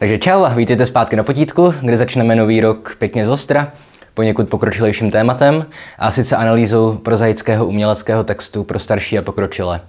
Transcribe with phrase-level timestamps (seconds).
[0.00, 3.72] Takže čau a vítejte zpátky na potítku, kde začneme nový rok pěkně z ostra,
[4.14, 5.66] poněkud pokročilejším tématem,
[5.98, 9.80] a sice analýzou prozaického uměleckého textu pro starší a pokročilé.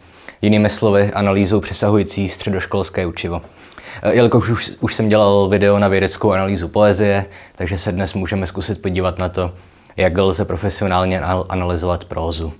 [0.42, 3.42] Jinými slovy, analýzou přesahující středoškolské učivo.
[4.02, 8.48] E, jelikož už, už jsem dělal video na vědeckou analýzu poezie, takže se dnes můžeme
[8.48, 9.54] zkusit podívat na to,
[9.98, 12.54] jak lze profesionálně analyzovat prózu.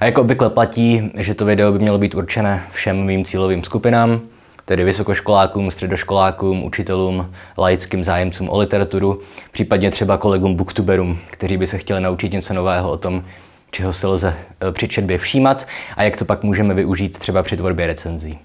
[0.00, 4.20] A jako obvykle platí, že to video by mělo být určené všem mým cílovým skupinám,
[4.64, 9.20] tedy vysokoškolákům, středoškolákům, učitelům, laickým zájemcům o literaturu,
[9.52, 13.24] případně třeba kolegům booktuberům, kteří by se chtěli naučit něco nového o tom,
[13.70, 14.34] čeho se lze
[14.68, 15.66] e, při četbě všímat
[15.96, 18.38] a jak to pak můžeme využít třeba při tvorbě recenzí.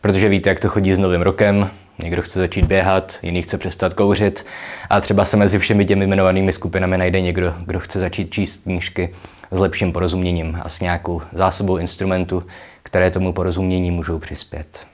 [0.00, 1.70] Protože víte, jak to chodí s novým rokem,
[2.02, 4.46] někdo chce začít běhat, jiný chce přestat kouřit
[4.90, 9.14] a třeba se mezi všemi těmi jmenovanými skupinami najde někdo, kdo chce začít číst knížky
[9.50, 12.44] s lepším porozuměním a s nějakou zásobou instrumentů,
[12.82, 14.89] které tomu porozumění můžou přispět.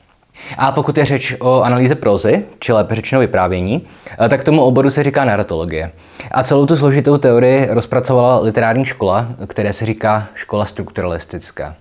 [0.58, 3.86] A pokud je řeč o analýze prozy, či lépe řečeno vyprávění,
[4.24, 5.92] eh, tak tomu oboru se říká narratologie.
[6.30, 11.74] A celou tu složitou teorii rozpracovala literární škola, které se říká škola strukturalistická.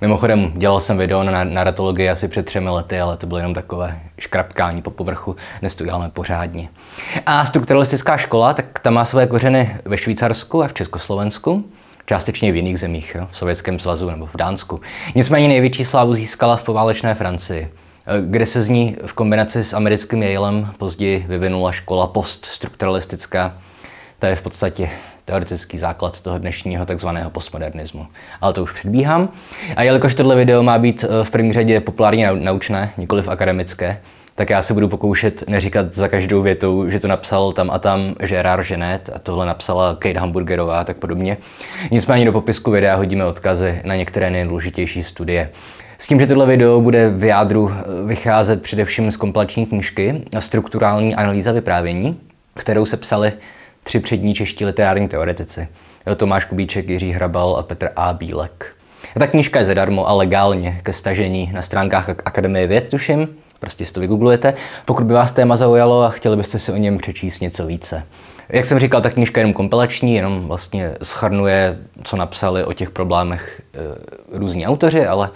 [0.00, 4.00] Mimochodem, dělal jsem video na narratologii asi před třemi lety, ale to bylo jenom takové
[4.18, 6.68] škrapkání po povrchu, dnes to děláme pořádně.
[7.26, 11.64] A strukturalistická škola, tak ta má své kořeny ve Švýcarsku a v Československu
[12.06, 14.80] částečně v jiných zemích, jo, v Sovětském svazu nebo v Dánsku.
[15.14, 17.70] Nicméně největší slávu získala v poválečné Francii,
[18.20, 23.54] kde se z ní v kombinaci s americkým Yalem později vyvinula škola poststrukturalistická.
[24.18, 24.90] To je v podstatě
[25.24, 28.06] teoretický základ toho dnešního takzvaného postmodernismu.
[28.40, 29.28] Ale to už předbíhám.
[29.76, 34.00] A jelikož tohle video má být eh, v první řadě populárně naučné, nikoliv akademické,
[34.34, 38.14] tak já se budu pokoušet neříkat za každou větou, že to napsal tam a tam
[38.18, 41.36] Gerard Genet a tohle napsala Kate Hamburgerová a tak podobně.
[41.90, 45.50] Nicméně do popisku videa hodíme odkazy na některé nejdůležitější studie.
[46.00, 51.14] S tím, že tohle video bude v jádru eh, vycházet především z kompilační knížky strukturální
[51.14, 52.20] analýza vyprávění,
[52.54, 53.32] kterou se psali
[53.82, 55.68] tři přední čeští literární teoretici.
[56.16, 58.12] Tomáš Kubíček, Jiří Hrabal a Petr A.
[58.12, 58.66] Bílek.
[59.18, 63.28] Ta knížka je zadarmo a legálně ke stažení na stránkách Akademie věd, tuším.
[63.58, 64.54] Prostě si to vygooglujete,
[64.84, 68.02] pokud by vás téma zaujalo a chtěli byste si o něm přečíst něco více.
[68.48, 72.90] Jak jsem říkal, ta knížka je jenom kompilační, jenom vlastně schrnuje, co napsali o těch
[72.90, 75.30] problémech e, různí autoři, ale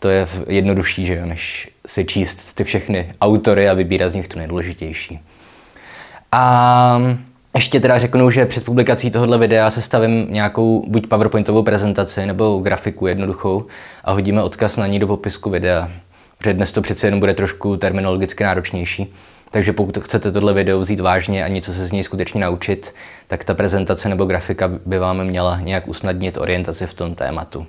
[0.00, 4.28] to je jednodušší, že jo, než si číst ty všechny autory a vybírat z nich
[4.28, 5.20] to nejdůležitější.
[6.32, 7.02] A
[7.54, 13.06] ještě teda řeknu, že před publikací tohohle videa sestavím nějakou buď PowerPointovou prezentaci nebo grafiku
[13.06, 13.66] jednoduchou
[14.04, 15.90] a hodíme odkaz na ní do popisku videa.
[16.38, 19.14] Protože dnes to přece jenom bude trošku terminologicky náročnější.
[19.50, 22.94] Takže pokud chcete tohle video vzít vážně a něco se z něj skutečně naučit,
[23.26, 27.66] tak ta prezentace nebo grafika by vám měla nějak usnadnit orientaci v tom tématu.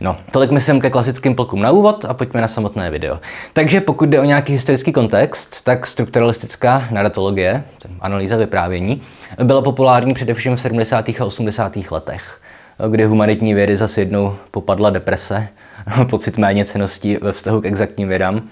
[0.00, 3.18] No, tolik myslím ke klasickým plkům na úvod a pojďme na samotné video.
[3.52, 7.64] Takže pokud jde o nějaký historický kontext, tak strukturalistická narratologie,
[8.00, 9.02] analýza vyprávění,
[9.44, 11.08] byla populární především v 70.
[11.08, 11.76] a 80.
[11.90, 12.40] letech,
[12.88, 15.48] kdy humanitní vědy zase jednou popadla deprese,
[16.10, 18.42] pocit méně ceností ve vztahu k exaktním vědám,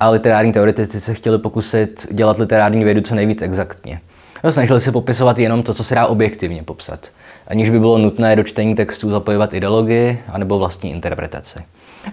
[0.00, 4.00] a literární teoretici se chtěli pokusit dělat literární vědu co nejvíc exaktně.
[4.44, 7.10] No, snažili se popisovat jenom to, co se dá objektivně popsat
[7.46, 11.58] aniž by bylo nutné do čtení textů zapojovat ideologii anebo vlastní interpretaci.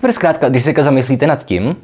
[0.02, 1.76] Protože zkrátka, když se zamyslíte nad tím,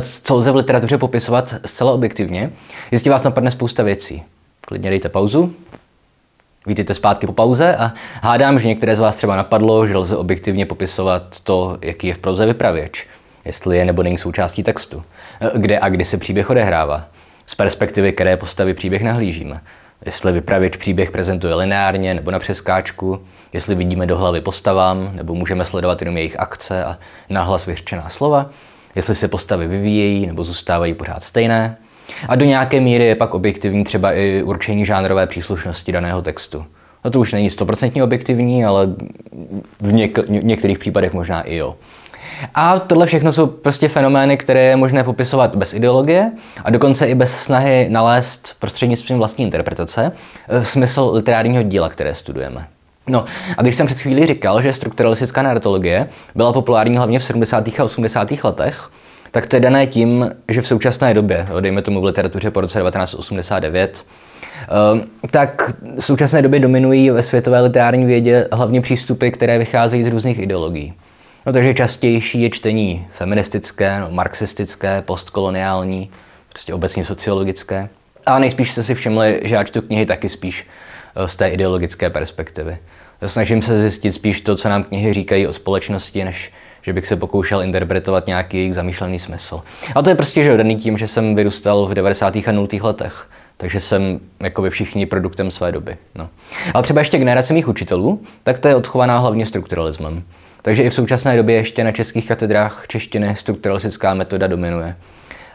[0.00, 2.52] co lze v literatuře popisovat zcela objektivně,
[2.90, 4.22] jistě vás napadne spousta věcí.
[4.60, 5.54] Klidně dejte pauzu,
[6.66, 7.92] vítejte zpátky po pauze a
[8.22, 12.18] hádám, že některé z vás třeba napadlo, že lze objektivně popisovat to, jaký je v
[12.18, 13.06] proze vypravěč,
[13.44, 15.02] jestli je nebo není součástí textu,
[15.54, 17.04] kde a kdy se příběh odehrává,
[17.46, 19.60] z perspektivy, které postavy příběh nahlížíme,
[20.06, 23.20] jestli vypravěč příběh prezentuje lineárně nebo na přeskáčku,
[23.52, 26.98] jestli vidíme do hlavy postavám, nebo můžeme sledovat jenom jejich akce a
[27.30, 28.50] nahlas vyřčená slova,
[28.94, 31.76] jestli se postavy vyvíjejí nebo zůstávají pořád stejné.
[32.28, 36.64] A do nějaké míry je pak objektivní třeba i určení žánrové příslušnosti daného textu.
[37.04, 38.86] No to už není stoprocentně objektivní, ale
[39.80, 41.76] v něk- některých případech možná i jo.
[42.54, 46.32] A tohle všechno jsou prostě fenomény, které je možné popisovat bez ideologie
[46.64, 50.12] a dokonce i bez snahy nalézt prostřednictvím vlastní interpretace
[50.48, 52.66] eh, smysl literárního díla, které studujeme.
[53.06, 53.24] No
[53.56, 57.68] a když jsem před chvílí říkal, že strukturalistická narratologie byla populární hlavně v 70.
[57.78, 58.32] a 80.
[58.44, 58.90] letech,
[59.30, 62.82] tak to je dané tím, že v současné době, dejme tomu v literatuře po roce
[62.82, 64.04] 1989,
[64.62, 70.08] eh, tak v současné době dominují ve světové literární vědě hlavně přístupy, které vycházejí z
[70.08, 70.94] různých ideologií.
[71.46, 76.10] No, takže častější je čtení feministické, no, marxistické, postkoloniální,
[76.48, 77.88] prostě obecně sociologické.
[78.26, 80.66] A nejspíš jste si všimli, že já čtu knihy taky spíš
[81.16, 82.78] eh, z té ideologické perspektivy.
[83.26, 86.52] Snažím se zjistit spíš to, co nám knihy říkají o společnosti, než
[86.82, 89.62] že bych se pokoušel interpretovat nějaký jejich zamýšlený smysl.
[89.94, 92.36] A to je prostě že daný tím, že jsem vyrůstal v 90.
[92.36, 92.68] a 0.
[92.82, 93.28] letech.
[93.56, 95.96] Takže jsem jako všichni produktem své doby.
[96.14, 96.28] No.
[96.74, 100.22] Ale třeba ještě generace mých učitelů, tak to je odchovaná hlavně strukturalismem.
[100.62, 104.96] Takže i v současné době ještě na českých katedrách češtiny strukturalistická metoda dominuje.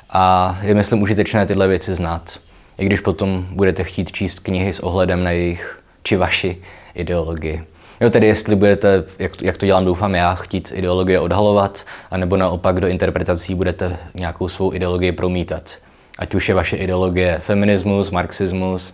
[0.10, 2.40] A je, myslím, užitečné tyhle věci znát.
[2.78, 6.62] I když potom budete chtít číst knihy s ohledem na jejich či vaši
[6.96, 7.64] ideologii.
[8.02, 12.38] Jo, tedy jestli budete, jak to, jak to dělám, doufám já, chtít ideologie odhalovat, anebo
[12.38, 15.78] naopak do interpretací budete nějakou svou ideologii promítat.
[16.18, 18.94] Ať už je vaše ideologie feminismus, marxismus,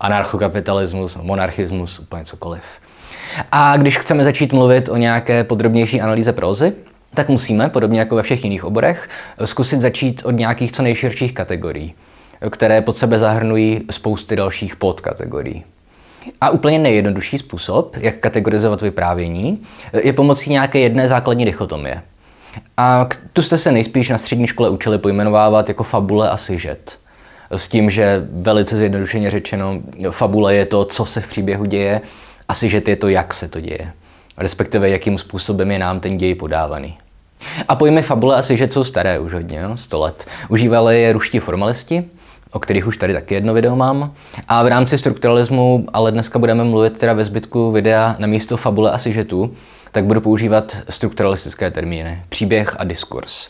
[0.00, 2.62] anarchokapitalismus, monarchismus, úplně cokoliv.
[3.52, 6.72] A když chceme začít mluvit o nějaké podrobnější analýze prózy,
[7.14, 9.08] tak musíme, podobně jako ve všech jiných oborech,
[9.44, 11.94] zkusit začít od nějakých co nejširších kategorií,
[12.50, 15.64] které pod sebe zahrnují spousty dalších podkategorií.
[16.40, 19.62] A úplně nejjednodušší způsob, jak kategorizovat vyprávění,
[20.02, 22.02] je pomocí nějaké jedné základní dichotomie.
[22.76, 26.98] A tu jste se nejspíš na střední škole učili pojmenovávat jako fabule a syžet.
[27.50, 29.80] S tím, že velice zjednodušeně řečeno,
[30.10, 32.00] fabule je to, co se v příběhu děje,
[32.48, 33.92] a syžet je to, jak se to děje.
[34.38, 36.98] Respektive, jakým způsobem je nám ten děj podávaný.
[37.68, 40.26] A pojmy fabule a syžet jsou staré už hodně, no, 100 let.
[40.48, 42.04] Užívali je ruští formalisti,
[42.50, 44.14] o kterých už tady taky jedno video mám.
[44.48, 48.90] A v rámci strukturalismu, ale dneska budeme mluvit teda ve zbytku videa na místo fabule
[48.90, 49.56] a syžetu,
[49.92, 52.22] tak budu používat strukturalistické termíny.
[52.28, 53.48] Příběh a diskurs.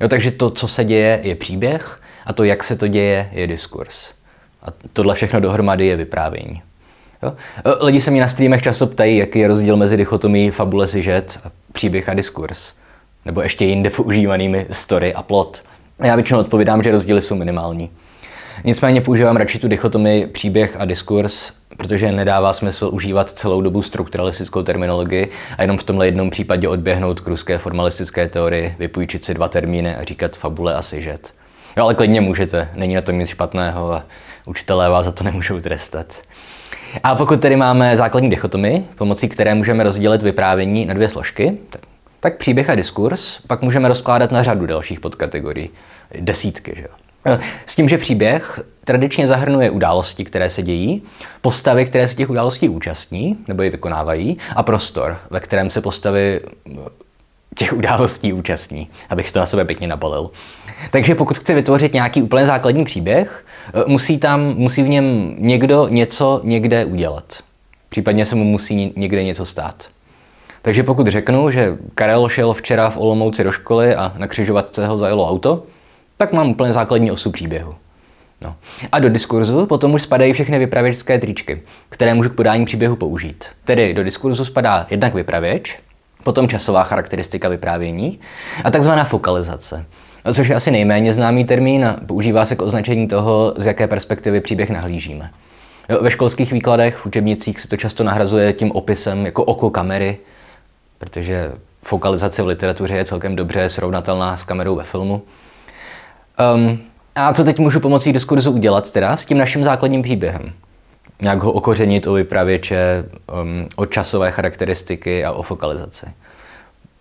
[0.00, 3.46] Jo, takže to, co se děje, je příběh a to, jak se to děje, je
[3.46, 4.14] diskurs.
[4.62, 6.62] A tohle všechno dohromady je vyprávění.
[7.24, 7.32] Jo?
[7.80, 11.50] Lidi se mě na streamech často ptají, jaký je rozdíl mezi dichotomí fabule syžet a
[11.72, 12.72] příběh a diskurs.
[13.24, 15.62] Nebo ještě jinde používanými story a plot.
[16.04, 17.90] Já většinou odpovídám, že rozdíly jsou minimální.
[18.64, 24.62] Nicméně používám radši tu dichotomii příběh a diskurs, protože nedává smysl užívat celou dobu strukturalistickou
[24.62, 29.48] terminologii a jenom v tomhle jednom případě odběhnout k ruské formalistické teorii, vypůjčit si dva
[29.48, 31.34] termíny a říkat fabule a syžet.
[31.76, 34.04] Jo, ale klidně můžete, není na tom nic špatného a
[34.46, 36.06] učitelé vás za to nemůžou trestat.
[37.02, 41.58] A pokud tedy máme základní dichotomii, pomocí které můžeme rozdělit vyprávění na dvě složky,
[42.20, 45.70] tak příběh a diskurs pak můžeme rozkládat na řadu dalších podkategorií.
[46.20, 47.38] Desítky, že jo.
[47.66, 51.02] S tím, že příběh tradičně zahrnuje události, které se dějí,
[51.40, 56.40] postavy, které se těch událostí účastní nebo je vykonávají, a prostor, ve kterém se postavy
[57.54, 60.30] těch událostí účastní, abych to na sebe pěkně nabalil.
[60.90, 63.46] Takže pokud chci vytvořit nějaký úplně základní příběh,
[63.86, 67.38] musí tam, musí v něm někdo něco někde udělat.
[67.88, 69.88] Případně se mu musí někde něco stát.
[70.62, 74.98] Takže pokud řeknu, že Karel šel včera v Olomouci do školy a na křižovatce ho
[74.98, 75.62] zajelo auto,
[76.16, 77.74] tak mám úplně základní osu příběhu.
[78.40, 78.54] No.
[78.92, 83.44] A do diskurzu potom už spadají všechny vypravěčské tričky, které můžu k podání příběhu použít.
[83.64, 85.78] Tedy do diskurzu spadá jednak vypravěč,
[86.24, 88.20] potom časová charakteristika vyprávění
[88.64, 89.84] a takzvaná fokalizace,
[90.34, 94.40] což je asi nejméně známý termín a používá se k označení toho, z jaké perspektivy
[94.40, 95.30] příběh nahlížíme.
[95.88, 100.18] Jo, ve školských výkladech, v učebnicích se to často nahrazuje tím opisem jako oko kamery,
[100.98, 105.22] protože fokalizace v literatuře je celkem dobře srovnatelná s kamerou ve filmu.
[106.54, 106.78] Um,
[107.16, 110.52] a co teď můžu pomocí diskurzu udělat teda s tím naším základním příběhem?
[111.22, 113.04] Nějak ho okořenit o vypravěče,
[113.42, 116.06] um, o časové charakteristiky a o fokalizaci.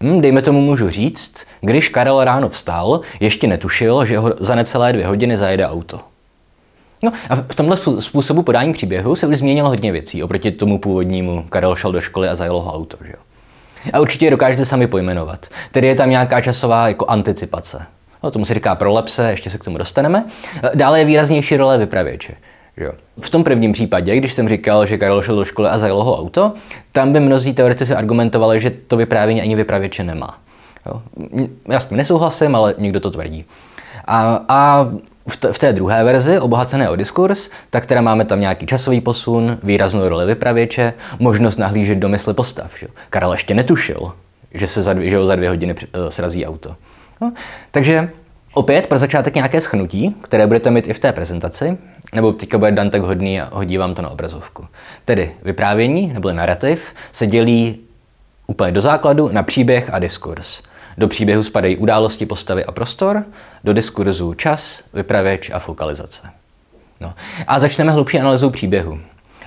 [0.01, 4.93] Hmm, dejme tomu můžu říct, když Karel ráno vstal, ještě netušil, že ho za necelé
[4.93, 5.99] dvě hodiny zajede auto.
[7.03, 11.45] No a v tomhle způsobu podání příběhu se už změnilo hodně věcí oproti tomu původnímu.
[11.49, 12.97] Karel šel do školy a zajelo ho auto.
[13.01, 13.19] Že jo?
[13.93, 15.47] A určitě je dokážete sami pojmenovat.
[15.71, 17.85] Tedy je tam nějaká časová jako anticipace.
[18.23, 20.25] No, tomu se říká prolepse, ještě se k tomu dostaneme.
[20.75, 22.35] Dále je výraznější role vypravěče.
[22.77, 22.91] Jo.
[23.21, 26.19] V tom prvním případě, když jsem říkal, že Karel šel do školy a zajelo ho
[26.19, 26.53] auto,
[26.91, 30.37] tam by mnozí teoretici argumentovali, že to vyprávění ani vypravěče nemá.
[30.85, 31.01] Jo.
[31.69, 33.45] Já s tím nesouhlasím, ale někdo to tvrdí.
[34.05, 34.89] A, a
[35.27, 39.01] v, t- v té druhé verzi, obohacené o diskurs, tak teda máme tam nějaký časový
[39.01, 42.71] posun, výraznou roli vypravěče, možnost nahlížet do mysli postav.
[42.79, 42.87] Že?
[43.09, 44.11] Karel ještě netušil,
[44.53, 46.75] že se za dvě, že ho za dvě hodiny eh, srazí auto.
[47.21, 47.33] No,
[47.71, 48.09] takže
[48.53, 51.77] opět pro začátek nějaké schnutí, které budete mít i v té prezentaci,
[52.13, 54.65] nebo teďka bude dan tak hodný a hodí vám to na obrazovku.
[55.05, 56.81] Tedy vyprávění nebo narrativ
[57.11, 57.79] se dělí
[58.47, 60.61] úplně do základu na příběh a diskurs.
[60.97, 63.23] Do příběhu spadají události, postavy a prostor,
[63.63, 66.27] do diskurzu čas, vypravěč a fokalizace.
[67.01, 67.13] No.
[67.47, 68.99] A začneme hlubší analýzou příběhu.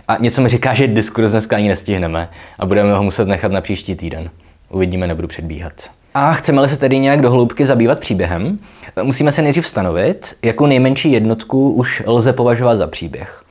[0.09, 3.61] A něco mi říká, že diskurs dneska ani nestihneme a budeme ho muset nechat na
[3.61, 4.31] příští týden.
[4.69, 5.73] Uvidíme, nebudu předbíhat.
[6.15, 8.59] A chceme-li se tedy nějak do hloubky zabývat příběhem,
[9.03, 13.43] musíme se nejdřív stanovit, jakou nejmenší jednotku už lze považovat za příběh.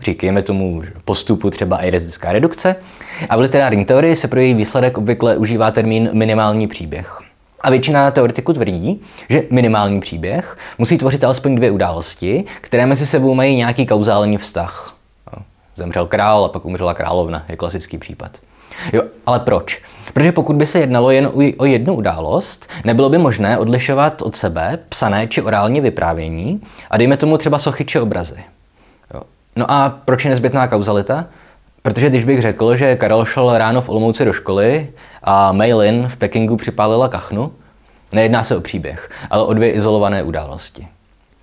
[0.00, 2.76] Říkejme tomu postupu třeba aeristická redukce.
[3.28, 7.20] A v literární teorii se pro její výsledek obvykle užívá termín minimální příběh.
[7.60, 13.34] A většina teoretiků tvrdí, že minimální příběh musí tvořit alespoň dvě události, které mezi sebou
[13.34, 14.94] mají nějaký kauzální vztah.
[15.76, 18.30] Zemřel král a pak umřela královna, je klasický případ.
[18.92, 19.82] Jo, ale proč?
[20.12, 24.78] Protože pokud by se jednalo jen o jednu událost, nebylo by možné odlišovat od sebe
[24.88, 28.44] psané či orální vyprávění a dejme tomu třeba sochy či obrazy.
[29.14, 29.22] Jo.
[29.56, 31.26] No a proč je nezbytná kauzalita?
[31.82, 34.88] Protože když bych řekl, že Karel šel ráno v Olomouci do školy
[35.22, 37.52] a Maylin v Pekingu připálila kachnu,
[38.12, 40.86] nejedná se o příběh, ale o dvě izolované události.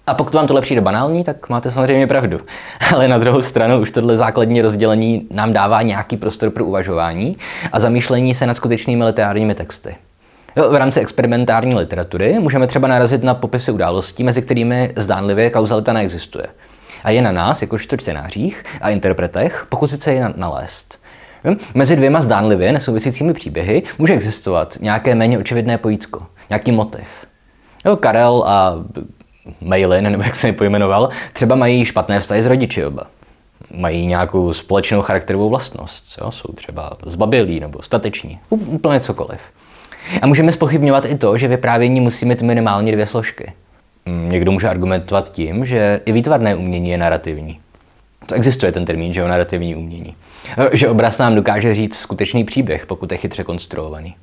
[0.08, 2.40] A pokud vám to lepší do banální, tak máte samozřejmě pravdu.
[2.94, 7.38] Ale na druhou stranu už tohle základní rozdělení nám dává nějaký prostor pro uvažování
[7.72, 9.96] a zamýšlení se nad skutečnými literárními texty.
[10.56, 15.94] Jo, v rámci experimentární literatury můžeme třeba narazit na popisy událostí, mezi kterými zdánlivě kauzalita
[15.94, 16.46] neexistuje.
[17.04, 21.00] A je na nás, jakožto čtenářích a interpretech, pokusit se je nalézt.
[21.74, 27.08] Mezi dvěma zdánlivě nesouvisícími příběhy může existovat nějaké méně očividné pojítko, nějaký motiv.
[27.86, 28.76] Jo, Karel a
[29.62, 33.04] Mailin, nebo jak se mi pojmenoval, třeba mají špatné vztahy s rodiči oba.
[33.76, 36.04] Mají nějakou společnou charakterovou vlastnost.
[36.22, 36.32] Jo?
[36.32, 38.40] Jsou třeba zbabilí nebo stateční.
[38.50, 39.40] Úplně cokoliv.
[40.22, 43.54] A můžeme spochybňovat i to, že vyprávění musí mít minimálně dvě složky.
[44.06, 47.60] Hm, někdo může argumentovat tím, že i výtvarné umění je narrativní.
[48.26, 50.16] To existuje ten termín, že je narrativní umění.
[50.72, 54.16] Že obraz nám dokáže říct skutečný příběh, pokud je chytře konstruovaný.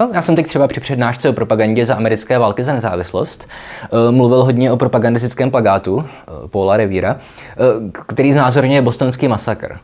[0.00, 3.48] No, já jsem teď třeba při přednášce o propagandě za americké války za nezávislost
[3.90, 6.04] uh, mluvil hodně o propagandistickém plagátu uh,
[6.50, 9.78] Paula Revíra, uh, který znázorňuje bostonský masakr.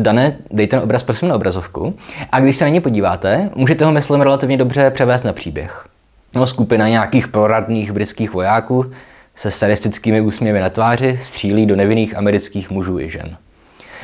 [0.00, 1.94] Dané, dej ten obraz prosím na obrazovku
[2.32, 5.86] a když se na ně podíváte, můžete ho myslím relativně dobře převést na příběh.
[6.34, 8.86] No, skupina nějakých proradných britských vojáků
[9.34, 13.36] se sadistickými úsměvy na tváři střílí do nevinných amerických mužů i žen.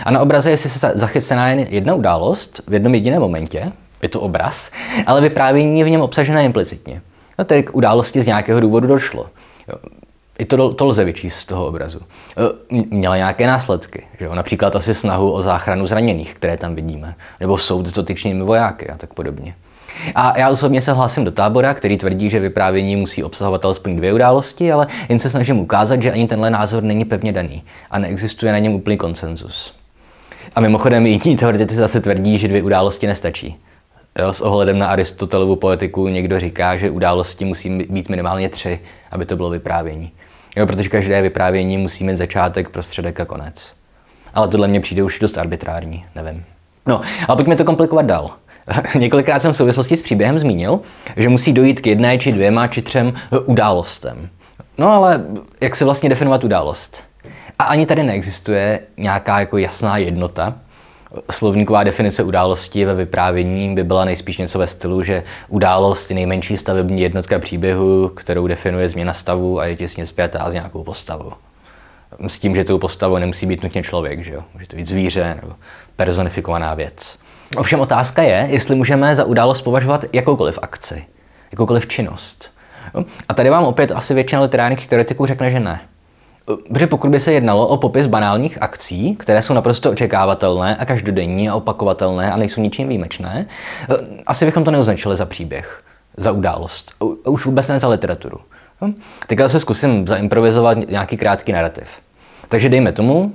[0.04, 4.20] A na obraze je si zachycená jen jedna událost v jednom jediném momentě, je to
[4.20, 4.70] obraz,
[5.06, 7.02] ale vyprávění je v něm obsažené implicitně.
[7.38, 9.26] No, tedy k události z nějakého důvodu došlo.
[10.38, 12.00] I to, to lze vyčíst z toho obrazu.
[12.90, 14.34] Měla nějaké následky, že jo?
[14.34, 18.96] například asi snahu o záchranu zraněných, které tam vidíme, nebo soud s dotyčnými vojáky a
[18.96, 19.54] tak podobně.
[20.14, 24.12] A já osobně se hlásím do tábora, který tvrdí, že vyprávění musí obsahovat alespoň dvě
[24.12, 28.52] události, ale jen se snažím ukázat, že ani tenhle názor není pevně daný a neexistuje
[28.52, 29.74] na něm úplný konsenzus.
[30.54, 33.56] A mimochodem jiní teoretici zase tvrdí, že dvě události nestačí.
[34.18, 39.36] S ohledem na Aristotelovu poetiku někdo říká, že události musí být minimálně tři, aby to
[39.36, 40.12] bylo vyprávění.
[40.56, 43.72] Jo, protože každé vyprávění musí mít začátek, prostředek a konec.
[44.34, 46.44] Ale tohle mně přijde už dost arbitrární, nevím.
[46.86, 48.30] No, ale pojďme to komplikovat dál.
[48.94, 50.80] Několikrát jsem v souvislosti s příběhem zmínil,
[51.16, 53.12] že musí dojít k jedné, či dvěma, či třem
[53.44, 54.28] událostem.
[54.78, 55.24] No ale
[55.60, 57.02] jak se vlastně definovat událost?
[57.58, 60.54] A ani tady neexistuje nějaká jako jasná jednota,
[61.30, 66.56] Slovníková definice události ve vyprávění by byla nejspíš něco ve stylu, že událost je nejmenší
[66.56, 71.32] stavební jednotka příběhu, kterou definuje změna stavu a je těsně zpětá s nějakou postavou.
[72.26, 74.42] S tím, že tou postavou nemusí být nutně člověk, že jo?
[74.54, 75.54] Může to být zvíře nebo
[75.96, 77.18] personifikovaná věc.
[77.56, 81.04] Ovšem otázka je, jestli můžeme za událost považovat jakoukoliv akci,
[81.52, 82.50] jakoukoliv činnost.
[83.28, 85.80] A tady vám opět asi většina literárních teoretiků řekne, že ne.
[86.72, 91.48] Protože pokud by se jednalo o popis banálních akcí, které jsou naprosto očekávatelné a každodenní
[91.48, 93.46] a opakovatelné a nejsou ničím výjimečné,
[93.90, 93.94] eh,
[94.26, 95.82] asi bychom to neoznačili za příběh,
[96.16, 96.92] za událost.
[97.26, 98.38] Už vůbec ne za literaturu.
[98.80, 98.94] Hm?
[99.26, 101.88] Teďka se zkusím zaimprovizovat nějaký krátký narrativ.
[102.48, 103.32] Takže dejme tomu,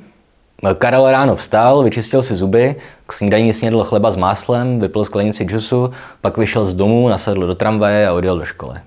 [0.77, 2.75] Karel ráno vstal, vyčistil si zuby,
[3.07, 5.91] k snídaní snědl chleba s máslem, vypil sklenici džusu,
[6.21, 8.79] pak vyšel z domu, nasedl do tramvaje a odjel do školy.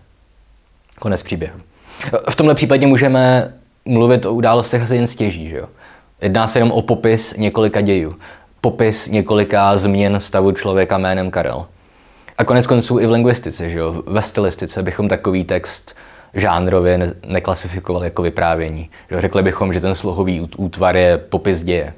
[0.99, 1.61] Konec příběhu.
[2.30, 3.52] V tomhle případě můžeme
[3.87, 5.66] mluvit o událostech asi jen stěží, že jo?
[6.21, 8.14] Jedná se jenom o popis několika dějů.
[8.61, 11.66] Popis několika změn stavu člověka jménem Karel.
[12.38, 14.02] A konec konců i v lingvistice, že jo?
[14.07, 15.97] Ve stylistice bychom takový text
[16.35, 18.90] žánrově ne- neklasifikovali jako vyprávění.
[19.11, 21.93] Že řekli bychom, že ten slohový útvar je popis děje.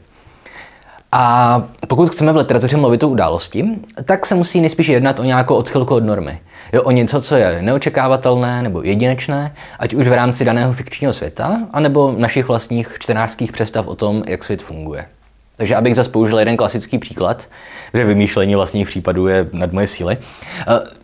[1.12, 3.64] A pokud chceme v literatuře mluvit o události,
[4.04, 6.40] tak se musí nejspíš jednat o nějakou odchylku od normy.
[6.72, 11.58] Jo, o něco, co je neočekávatelné nebo jedinečné, ať už v rámci daného fikčního světa,
[11.72, 15.06] anebo našich vlastních čtenářských představ o tom, jak svět funguje.
[15.56, 17.48] Takže abych zase použil jeden klasický příklad,
[17.94, 20.18] že vymýšlení vlastních případů je nad moje síly.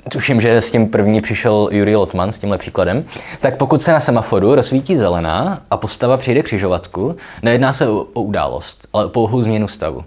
[0.09, 3.05] Tuším, že s tím první přišel Juri Lotman s tímhle příkladem.
[3.41, 8.23] Tak pokud se na semaforu rozsvítí zelená a postava přijde křižovatku, nejedná se o, o
[8.23, 10.05] událost, ale o pouhou změnu stavu.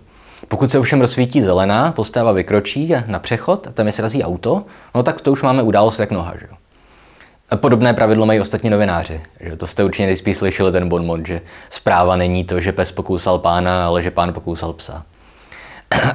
[0.48, 5.04] Pokud se ovšem rozsvítí zelená, postava vykročí na přechod a tam je srazí auto, no
[5.04, 6.34] tak to už máme událost jak noha.
[6.40, 6.48] Že?
[7.56, 9.22] Podobné pravidlo mají ostatní novináři.
[9.40, 13.40] Že to jste určitě nejspíš slyšeli ten bonmot, že zpráva není to, že pes pokousal
[13.40, 15.04] pána, ale že pán pokousal psa.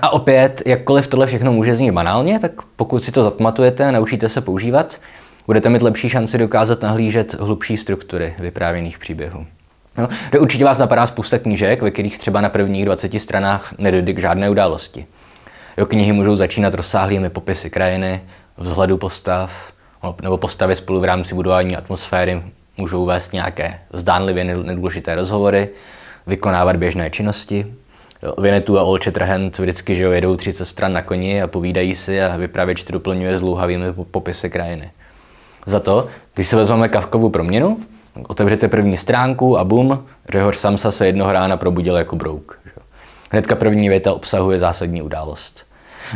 [0.02, 4.28] A opět, jakkoliv tohle všechno může znít banálně, tak pokud si to zapamatujete a naučíte
[4.28, 5.00] se používat,
[5.46, 9.46] budete mít lepší šanci dokázat nahlížet hlubší struktury vyprávěných příběhů.
[9.98, 10.08] No,
[10.40, 14.50] určitě vás napadá spousta knížek, ve kterých třeba na prvních 20 stranách nedojde k žádné
[14.50, 15.06] události.
[15.76, 18.20] Jo, knihy můžou začínat rozsáhlými popisy krajiny,
[18.56, 19.72] vzhledu postav,
[20.22, 22.42] nebo postavy spolu v rámci budování atmosféry
[22.76, 25.68] můžou vést nějaké zdánlivě nedůležité rozhovory,
[26.26, 27.74] vykonávat běžné činnosti.
[28.38, 32.22] Vinetu a Old Shatterhand vždycky že jo, jedou 30 stran na koni a povídají si
[32.22, 34.90] a vypravěč to doplňuje zlouhavými popisy krajiny.
[35.66, 37.80] Za to, když si vezmeme kavkovou proměnu,
[38.28, 42.58] otevřete první stránku a bum, Řehoř Samsa se jednoho rána probudil jako brouk.
[43.30, 45.64] Hnedka první věta obsahuje zásadní událost.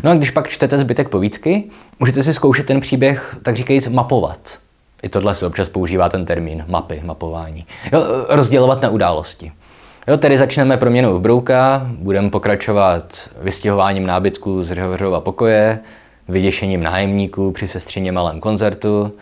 [0.03, 1.65] No a když pak čtete zbytek povídky,
[1.99, 4.59] můžete si zkoušet ten příběh, tak říkajíc, mapovat.
[5.03, 7.67] I tohle se občas používá ten termín, mapy, mapování.
[7.93, 9.53] Jo, rozdělovat na události.
[10.09, 15.79] Jo, tedy začneme proměnou v brouka, budeme pokračovat vystěhováním nábytku z Řehořova pokoje,
[16.29, 19.13] vyděšením nájemníků při sestřině malém koncertu,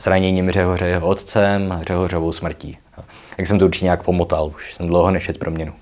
[0.00, 2.78] zraněním Řehoře jeho otcem a Řehořovou smrtí.
[3.38, 5.72] Jak jsem to určitě nějak pomotal, už jsem dlouho nešet proměnu.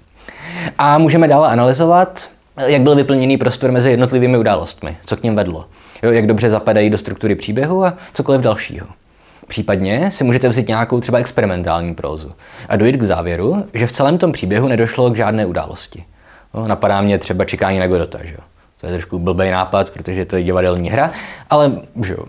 [0.79, 2.29] A můžeme dále analyzovat,
[2.67, 5.67] jak byl vyplněný prostor mezi jednotlivými událostmi, co k něm vedlo,
[6.03, 8.87] jo, jak dobře zapadají do struktury příběhu a cokoliv dalšího.
[9.49, 12.33] Případně si můžete vzít nějakou třeba experimentální prózu
[12.69, 16.05] a dojít k závěru, že v celém tom příběhu nedošlo k žádné události.
[16.55, 18.41] No, napadá mě třeba čekání na Godota, že jo?
[18.81, 21.13] To je trošku blbý nápad, protože to je divadelní hra,
[21.51, 21.73] ale
[22.05, 22.25] že jo,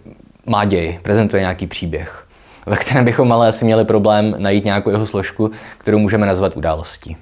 [0.49, 2.27] má děj, prezentuje nějaký příběh,
[2.65, 7.17] ve kterém bychom ale asi měli problém najít nějakou jeho složku, kterou můžeme nazvat událostí.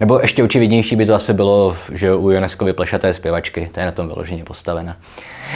[0.00, 3.92] Nebo ještě očividnější by to asi bylo, že u Joneskovy plešaté zpěvačky, to je na
[3.92, 4.96] tom vyloženě postavena.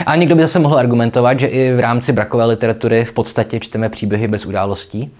[0.05, 3.89] A někdo by zase mohl argumentovat, že i v rámci brakové literatury v podstatě čteme
[3.89, 5.11] příběhy bez událostí.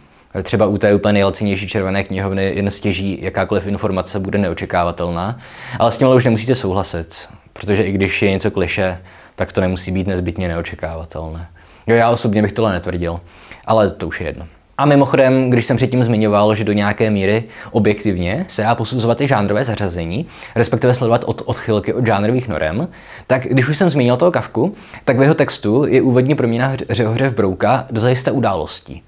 [0.44, 5.40] Třeba u té úplně nejlacinější červené knihovny jen stěží jakákoliv informace bude neočekávatelná,
[5.80, 8.98] ale s tím už nemusíte souhlasit, protože i když je něco kliše,
[9.36, 11.48] tak to nemusí být nezbytně neočekávatelné.
[11.88, 13.20] Jo, já osobně bych tohle netvrdil,
[13.66, 14.46] ale to už je jedno.
[14.80, 19.28] A mimochodem, když jsem předtím zmiňoval, že do nějaké míry objektivně se dá posuzovat i
[19.28, 22.88] žánrové zařazení, respektive sledovat od odchylky od žánrových norem,
[23.28, 27.30] tak když už jsem zmínil toho Kavku, tak v jeho textu je úvodní proměna Řehoře
[27.30, 29.04] v Brouka do zajisté událostí.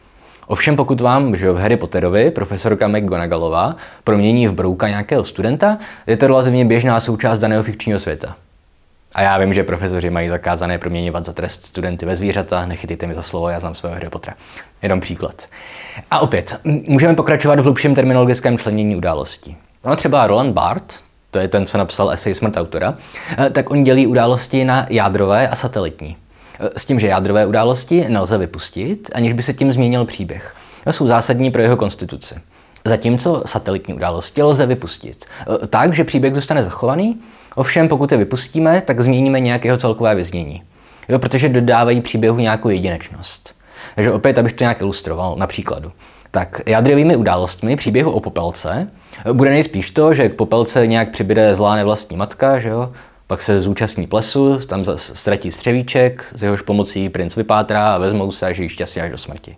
[0.47, 6.17] Ovšem pokud vám že v Harry Potterovi profesorka McGonagallová promění v Brouka nějakého studenta, je
[6.17, 8.35] to relativně běžná součást daného fikčního světa.
[9.15, 13.15] A já vím, že profesoři mají zakázané proměňovat za trest studenty ve zvířata, nechytejte mi
[13.15, 14.37] za slovo, já znám svého Harry Pottera.
[14.81, 15.47] Jenom příklad.
[16.11, 19.57] A opět, můžeme pokračovat v hlubším terminologickém členění událostí.
[19.85, 20.99] No třeba Roland Barthes,
[21.31, 22.97] to je ten, co napsal esej Smrt autora,
[23.37, 26.17] eh, tak on dělí události na jádrové a satelitní.
[26.59, 30.55] Eh, s tím, že jádrové události nelze vypustit, aniž by se tím změnil příběh.
[30.85, 32.35] No, jsou zásadní pro jeho konstituci.
[32.85, 35.25] Zatímco satelitní události lze vypustit.
[35.63, 37.21] Eh, tak, že příběh zůstane zachovaný,
[37.55, 40.63] Ovšem, pokud je vypustíme, tak změníme nějakého celkové vyznění.
[41.09, 43.55] Jo, protože dodávají příběhu nějakou jedinečnost.
[43.95, 45.91] Takže opět, abych to nějak ilustroval na příkladu.
[46.31, 48.87] Tak jádrovými událostmi příběhu o popelce
[49.33, 52.91] bude nejspíš to, že k popelce nějak přibyde zlá nevlastní matka, že jo?
[53.31, 58.45] pak se zúčastní plesu, tam ztratí střevíček, z jehož pomocí princ vypátrá a vezmou se
[58.45, 59.55] a žijí šťastně až do smrti.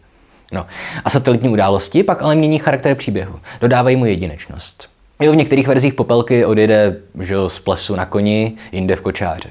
[0.51, 0.65] No.
[1.05, 4.92] A satelitní události pak ale mění charakter příběhu, dodávají mu jedinečnost.
[5.23, 9.49] Jo, v některých verzích Popelky odjede že jo, z plesu na koni, jinde v kočáře.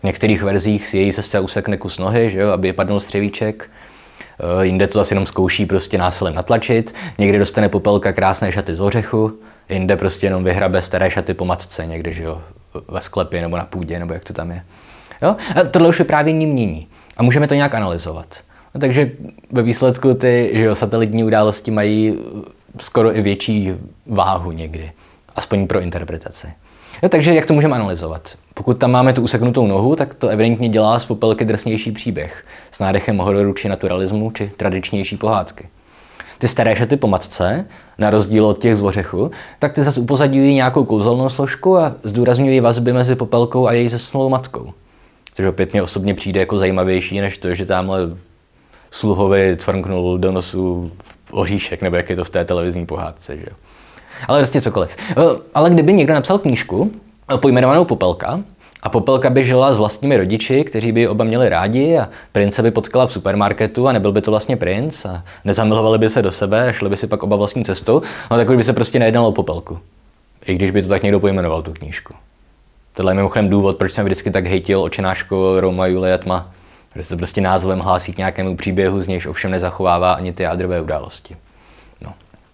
[0.00, 3.70] V některých verzích si její sestra usekne kus nohy, že jo, aby padnul střevíček.
[4.60, 6.94] Eh, jinde to zase jenom zkouší prostě násilem natlačit.
[7.18, 11.86] Někdy dostane Popelka krásné šaty z ořechu, jinde prostě jenom vyhrabe staré šaty po matce
[11.86, 12.42] někde, že jo,
[12.88, 14.64] ve sklepě nebo na půdě, nebo jak to tam je.
[15.22, 15.36] Jo?
[15.60, 16.88] A tohle už vyprávění mění.
[17.16, 18.26] A můžeme to nějak analyzovat.
[18.74, 19.10] No, takže
[19.50, 22.18] ve výsledku ty že jo, satelitní události mají
[22.80, 23.72] skoro i větší
[24.06, 24.92] váhu někdy
[25.36, 26.46] aspoň pro interpretaci.
[27.02, 28.38] Jo, takže jak to můžeme analyzovat?
[28.54, 32.78] Pokud tam máme tu useknutou nohu, tak to evidentně dělá z popelky drsnější příběh s
[32.78, 35.68] nádechem hororu či naturalismu či tradičnější pohádky.
[36.38, 37.66] Ty staré šaty po matce,
[37.98, 42.60] na rozdíl od těch z ořechu, tak ty zase upozadňují nějakou kouzelnou složku a zdůrazňují
[42.60, 44.72] vazby mezi popelkou a její zesnulou matkou.
[45.34, 48.00] Což opět mě osobně přijde jako zajímavější, než to, že tamhle
[48.90, 50.92] sluhovi cvrnknul do nosu
[51.30, 53.36] oříšek, nebo jak je to v té televizní pohádce.
[53.36, 53.46] Že?
[54.28, 54.96] Ale prostě cokoliv.
[55.10, 55.14] Eh,
[55.54, 56.92] ale kdyby někdo napsal knížku
[57.34, 58.40] eh, pojmenovanou Popelka,
[58.82, 62.70] a Popelka by žila s vlastními rodiči, kteří by oba měli rádi a prince by
[62.70, 66.68] potkala v supermarketu a nebyl by to vlastně princ a nezamilovali by se do sebe
[66.68, 69.32] a šli by si pak oba vlastní cestou, ale tak by se prostě nejednalo o
[69.32, 69.78] Popelku.
[70.46, 72.14] I když by to tak někdo pojmenoval, tu knížku.
[72.94, 76.50] Tohle je mimochodem důvod, proč jsem vždycky tak hejtil očenáško Roma, Julia, Tma.
[76.92, 80.80] Kde se prostě názvem hlásí k nějakému příběhu, z nějž ovšem nezachovává ani ty jádrové
[80.80, 81.36] události.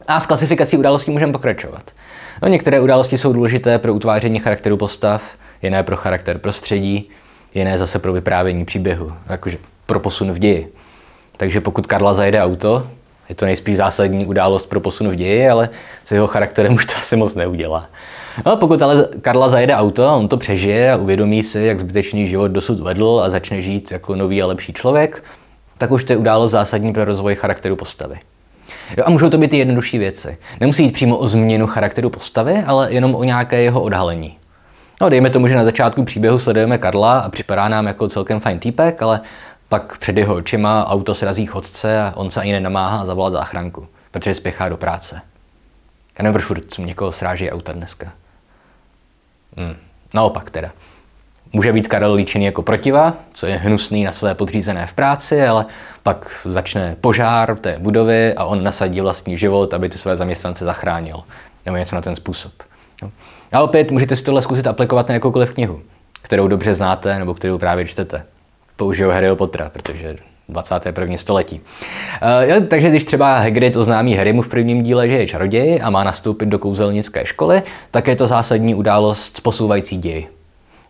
[0.09, 1.91] A s klasifikací událostí můžeme pokračovat.
[2.43, 5.23] No, některé události jsou důležité pro utváření charakteru postav,
[5.63, 7.11] jiné pro charakter prostředí,
[7.55, 10.73] jiné zase pro vyprávění příběhu, jakože pro posun v ději.
[11.37, 12.87] Takže pokud Karla zajede auto,
[13.29, 15.69] je to nejspíš zásadní událost pro posun v ději, ale
[16.05, 17.87] s jeho charakterem už to asi moc neudělá.
[18.47, 22.29] No, pokud ale Karla zajede auto a on to přežije a uvědomí si, jak zbytečný
[22.29, 25.25] život dosud vedl a začne žít jako nový a lepší člověk,
[25.79, 28.19] tak už to je událost zásadní pro rozvoj charakteru postavy.
[28.99, 30.39] Jo, a můžou to být i jednodušší věci.
[30.61, 34.39] Nemusí jít přímo o změnu charakteru postavy, ale jenom o nějaké jeho odhalení.
[35.01, 38.59] No, dejme tomu, že na začátku příběhu sledujeme Karla a připadá nám jako celkem fajn
[38.59, 39.21] týpek, ale
[39.69, 43.87] pak před jeho očima auto srazí chodce a on se ani nenamáhá a zavolá záchranku,
[44.11, 45.21] protože spěchá do práce.
[46.19, 48.13] Já nevím, proč někoho sráží auta dneska.
[49.57, 49.77] Hmm.
[50.15, 50.71] Naopak teda.
[51.53, 55.67] Může být Karel líčený jako protiva, co je hnusný na své podřízené v práci, ale
[56.03, 61.23] pak začne požár té budovy a on nasadí vlastní život, aby ty své zaměstnance zachránil.
[61.67, 62.53] Nebo něco na ten způsob.
[63.53, 65.83] A opět můžete si tohle zkusit aplikovat na jakoukoliv knihu,
[66.23, 68.25] kterou dobře znáte nebo kterou právě čtete.
[68.77, 70.17] Použiju Harryho Pottera, protože
[70.49, 71.17] 21.
[71.17, 71.61] století.
[71.61, 75.91] Uh, jo, takže když třeba Hagrid oznámí Harrymu v prvním díle, že je čaroděj a
[75.91, 80.29] má nastoupit do kouzelnické školy, tak je to zásadní událost posouvající děj.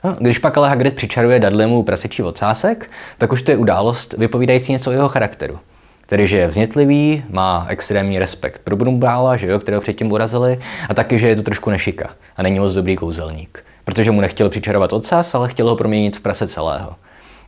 [0.04, 4.72] No, když pak ale Hagrid přičaruje Dudleymu prasečí ocásek, tak už to je událost vypovídající
[4.72, 5.58] něco o jeho charakteru.
[6.06, 10.94] Tedy, že je vznětlivý, má extrémní respekt pro Brumbála, že jo, kterého předtím urazili, a
[10.94, 13.64] taky, že je to trošku nešika a není moc dobrý kouzelník.
[13.84, 16.94] Protože mu nechtěl přičarovat ocas, ale chtěl ho proměnit v prase celého.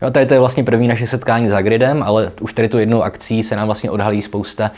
[0.02, 3.02] Jo, tady to je vlastně první naše setkání s Hagridem, ale už tady tu jednou
[3.02, 4.70] akcí se nám vlastně odhalí spousta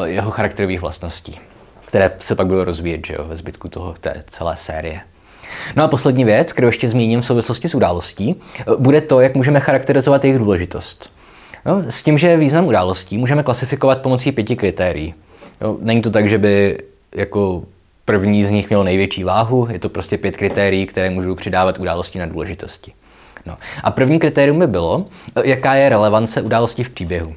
[0.00, 1.40] uh, jeho charakterových vlastností,
[1.84, 5.00] které se pak budou rozvíjet že jo, ve zbytku toho, té celé série.
[5.76, 9.34] No a poslední věc, kterou ještě zmíním v souvislosti s událostí, eh, bude to, jak
[9.34, 11.10] můžeme charakterizovat jejich důležitost.
[11.66, 15.14] No, s tím, že význam událostí můžeme klasifikovat pomocí pěti kritérií.
[15.60, 16.78] Jo, není to tak, že by
[17.14, 17.62] jako
[18.04, 22.18] první z nich měl největší váhu, je to prostě pět kritérií, které můžou přidávat události
[22.18, 22.92] na důležitosti.
[23.46, 23.56] No.
[23.82, 25.06] A první kritérium by bylo,
[25.44, 27.34] jaká je relevance události v příběhu.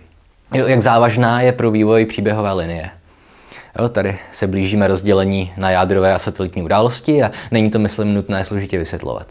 [0.53, 2.89] Jak závažná je pro vývoj příběhové linie.
[3.79, 8.45] Jo, tady se blížíme rozdělení na jádrové a satelitní události a není to, myslím, nutné
[8.45, 9.27] složitě vysvětlovat.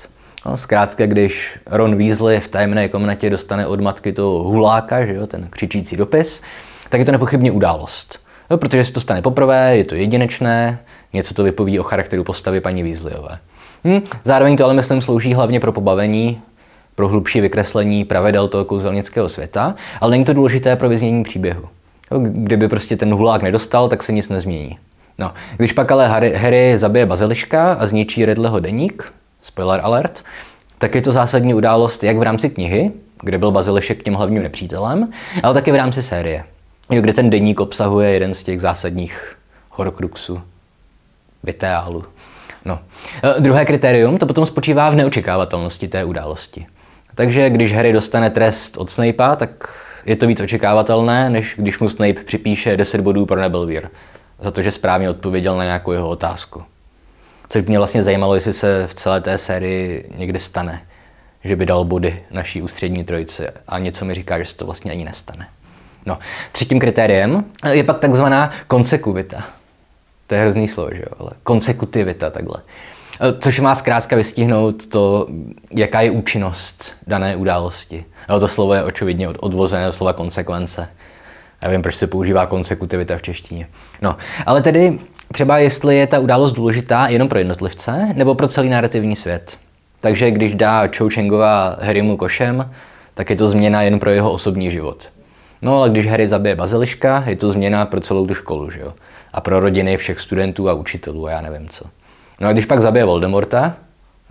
[0.46, 5.26] No, zkrátka, když Ron Weasley v tajemné komnatě dostane od matky toho huláka, že jo,
[5.26, 6.42] ten křičící dopis,
[6.88, 8.18] tak je to nepochybně událost.
[8.50, 10.78] Jo, protože se to stane poprvé, je to jedinečné,
[11.12, 13.38] něco to vypoví o charakteru postavy paní Weasleyové.
[13.84, 16.40] Hm, zároveň to ale myslím slouží hlavně pro pobavení,
[16.94, 21.68] pro hlubší vykreslení pravidel toho kouzelnického světa, ale není to důležité pro vyznění příběhu.
[22.18, 24.78] Kdyby prostě ten hulák nedostal, tak se nic nezmění.
[25.18, 29.12] No, když pak ale Harry, Harry zabije baziliška a zničí Redleho deník,
[29.42, 30.24] spoiler alert,
[30.78, 35.08] tak je to zásadní událost jak v rámci knihy, kde byl bazilišek tím hlavním nepřítelem,
[35.42, 36.44] ale také v rámci série,
[36.88, 39.36] kde ten deník obsahuje jeden z těch zásadních
[39.70, 40.42] horcruxů,
[41.42, 42.04] vitálu.
[42.64, 42.78] No.
[43.36, 46.66] E, druhé kritérium to potom spočívá v neočekávatelnosti té události.
[47.14, 49.68] Takže když Harry dostane trest od Snape'a, tak
[50.06, 53.88] je to víc očekávatelné, než když mu Snape připíše 10 bodů pro Nebelvír
[54.40, 56.62] za to, že správně odpověděl na nějakou jeho otázku.
[57.48, 60.82] Což mě vlastně zajímalo, jestli se v celé té sérii někdy stane,
[61.44, 64.92] že by dal body naší ústřední trojici a něco mi říká, že se to vlastně
[64.92, 65.48] ani nestane.
[66.06, 66.18] No,
[66.52, 69.44] třetím kritériem je pak takzvaná konsekuvita.
[70.26, 72.56] To je hrozný slovo, že jo, ale konsekutivita takhle.
[73.22, 75.26] Eh, což má zkrátka vystihnout to,
[75.74, 78.04] jaká je účinnost dané události.
[78.28, 80.88] Jo, to slovo je očividně odvozené od slova konsekvence.
[81.60, 83.66] Já vím, proč se používá konsekutivita v češtině.
[84.02, 84.98] No, ale tedy
[85.32, 89.56] třeba jestli je ta událost důležitá jenom pro jednotlivce nebo pro celý narrativní svět.
[90.00, 92.70] Takže když dá Chou Chengová Harrymu košem,
[93.14, 95.08] tak je to změna jen pro jeho osobní život.
[95.62, 98.92] No ale když Harry zabije baziliška, je to změna pro celou tu školu, že jo?
[99.32, 101.84] A pro rodiny všech studentů a učitelů a já nevím co.
[102.42, 103.76] No a když pak zabije Voldemorta,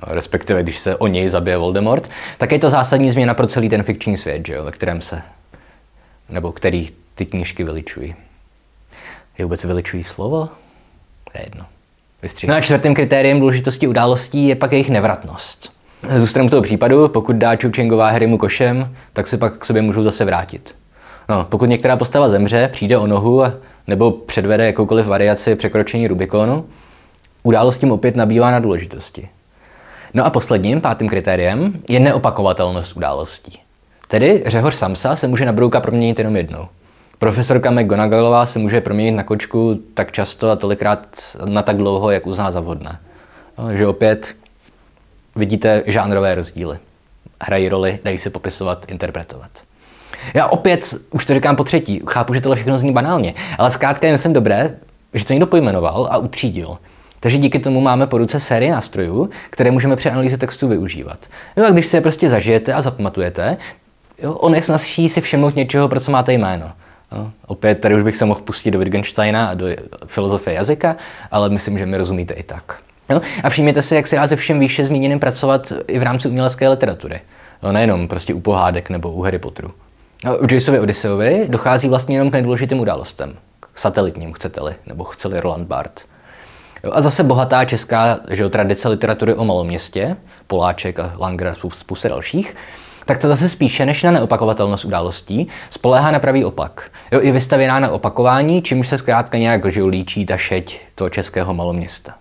[0.08, 3.70] no, respektive když se o něj zabije Voldemort, tak je to zásadní změna pro celý
[3.70, 5.22] ten fikční svět, že jo, ve kterém se,
[6.30, 8.16] nebo který ty knížky veličují.
[9.38, 10.50] Je vůbec veličují slovo?
[11.32, 11.66] To je jedno.
[12.22, 12.50] Vystřík.
[12.50, 15.74] No a čtvrtým kritériem důležitosti událostí je pak jejich nevratnost.
[16.16, 20.26] Zůstanu toho případu, pokud dá Chouchengová Harrymu košem, tak se pak k sobě můžou zase
[20.26, 20.76] vrátit.
[21.30, 23.44] No, pokud některá postava zemře, přijde o nohu
[23.88, 26.66] nebo předvede jakoukoliv variaci překročení Rubikonu,
[27.44, 29.30] Událost tím opět nabývá na důležitosti.
[30.14, 33.60] No a posledním, pátým kritériem, je neopakovatelnost událostí.
[34.08, 36.68] Tedy Řehor Samsa se může na brouka proměnit jenom jednou.
[37.20, 41.08] Profesorka McGonagallová se může proměnit na kočku tak často a tolikrát
[41.46, 43.00] na tak dlouho, jak uzná za vhodné.
[43.58, 44.36] No, že opět
[45.36, 46.80] vidíte žánrové rozdíly.
[47.42, 49.52] hrají roli, dají se popisovat, interpretovat.
[50.34, 54.08] Já opět, už to říkám po třetí, chápu, že tohle všechno zní banálně, ale zkrátka
[54.08, 54.76] je myslím dobré,
[55.14, 56.78] že to někdo pojmenoval a utřídil.
[57.24, 61.20] Takže díky tomu máme po ruce sérii nástrojů, které můžeme při analýze textu využívat.
[61.58, 63.58] Jo, a když si je prostě zažijete a zapamatujete,
[64.24, 66.72] jo, on je snazší si všimnout něčeho, pro co máte jméno.
[67.12, 69.66] Jo, opět tady už bych se mohl pustit do Wittgensteina a do
[70.06, 70.96] filozofie jazyka,
[71.32, 72.80] ale myslím, že mi rozumíte i tak.
[73.10, 73.22] Jo?
[73.44, 76.70] A všimněte si, jak se dá se všem výše zmíněným pracovat i v rámci umělecké
[76.70, 77.22] literatury.
[77.64, 79.72] Jo, nejenom prostě u pohádek nebo u Harry Potteru.
[80.40, 83.34] U Jaceovi Odysseovi dochází vlastně jenom k nejdůležitým událostem.
[83.60, 86.12] K satelitním, chcete-li, nebo chceli Roland Barthes.
[86.92, 90.18] A zase bohatá česká že jo, tradice literatury o maloměstě,
[90.48, 92.56] Poláček a Langer a spousta dalších,
[93.06, 96.92] tak to zase spíše než na neopakovatelnost událostí spoléhá na pravý opak.
[97.12, 101.54] Jo, je vystavěná na opakování, čímž se zkrátka nějak že líčí ta šeť toho českého
[101.54, 102.14] maloměsta.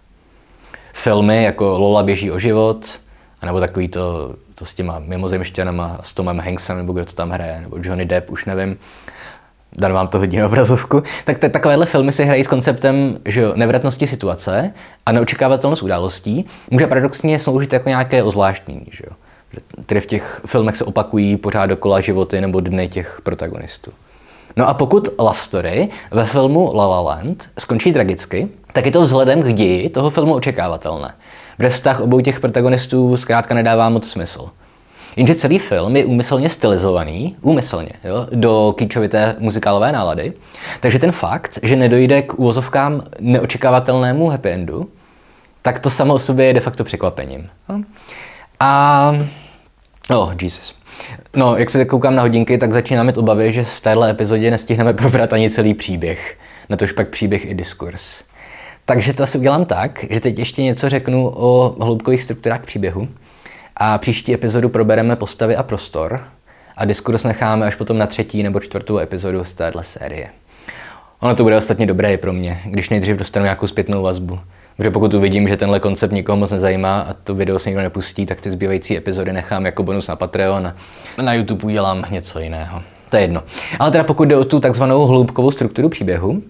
[0.92, 3.00] Filmy jako Lola běží o život,
[3.44, 7.60] nebo takový to, to s těma mimozemšťanama, s Tomem Hanksem, nebo kdo to tam hraje,
[7.60, 8.78] nebo Johnny Depp, už nevím,
[9.72, 13.48] Dan vám to hodí na obrazovku, tak t- takovéhle filmy se hrají s konceptem že
[13.54, 14.72] nevratnosti situace
[15.06, 18.86] a neočekávatelnost událostí může paradoxně sloužit jako nějaké ozvláštnění.
[18.92, 19.16] Že jo?
[19.86, 23.90] Tedy v těch filmech se opakují pořád dokola životy nebo dny těch protagonistů.
[24.56, 29.02] No a pokud Love Story ve filmu La La Land skončí tragicky, tak je to
[29.02, 31.14] vzhledem k ději toho filmu očekávatelné.
[31.56, 34.50] Protože vztah obou těch protagonistů zkrátka nedává moc smysl.
[35.16, 40.32] Jenže celý film je úmyslně stylizovaný, úmyslně, jo, do kýčovité muzikálové nálady.
[40.80, 44.88] Takže ten fakt, že nedojde k úvozovkám neočekávatelnému happy endu,
[45.62, 47.48] tak to samo o sobě je de facto překvapením.
[47.68, 47.82] No.
[48.60, 49.12] A...
[50.10, 50.74] Oh, Jesus.
[51.36, 54.92] No, jak se koukám na hodinky, tak začínám mít obavy, že v téhle epizodě nestihneme
[54.92, 56.38] probrat ani celý příběh.
[56.68, 58.24] Na tož pak příběh i diskurs.
[58.84, 63.08] Takže to asi udělám tak, že teď ještě něco řeknu o hloubkových strukturách příběhu
[63.82, 66.24] a příští epizodu probereme postavy a prostor
[66.76, 70.28] a diskurs necháme až potom na třetí nebo čtvrtou epizodu z téhle série.
[71.20, 74.40] Ono to bude ostatně dobré i pro mě, když nejdřív dostanu nějakou zpětnou vazbu.
[74.76, 78.26] Protože pokud uvidím, že tenhle koncept nikoho moc nezajímá a to video se nikdo nepustí,
[78.26, 80.66] tak ty zbývající epizody nechám jako bonus na Patreon
[81.18, 82.82] a na YouTube udělám něco jiného.
[83.08, 83.42] To je jedno.
[83.78, 86.42] Ale teda pokud jde o tu takzvanou hloubkovou strukturu příběhu,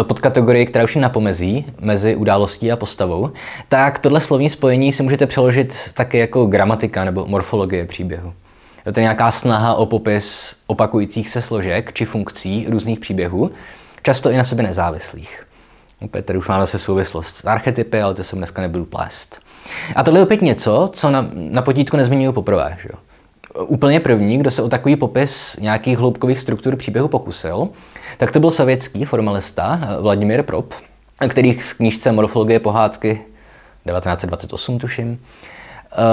[0.00, 3.30] Eh, pod kategorii, která už je na pomezí mezi událostí a postavou,
[3.68, 8.32] tak tohle slovní spojení si můžete přeložit taky jako gramatika nebo morfologie příběhu.
[8.86, 13.50] Je to nějaká snaha o popis opakujících se složek či funkcí různých příběhů,
[14.02, 15.46] často i na sobě nezávislých.
[16.00, 19.40] Opět tady už máme se souvislost s archetypy, ale to jsem dneska nebudu plést.
[19.96, 22.78] A tohle je opět něco, co na, na potítku nezmiňuji poprvé.
[22.82, 22.88] Že?
[23.66, 27.68] Úplně první, kdo se o takový popis nějakých hloubkových struktur příběhu pokusil,
[28.18, 30.74] tak to byl sovětský formalista eh, Vladimír Prop,
[31.28, 33.20] který v knížce Morfologie pohádky
[33.84, 35.18] 1928 tuším,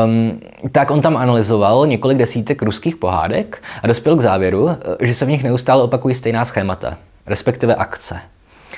[0.06, 0.40] Um,
[0.72, 4.76] tak on tam analyzoval několik desítek ruských pohádek a dospěl k závěru, eh,
[5.08, 8.20] že se v nich neustále opakují stejná schémata, respektive akce.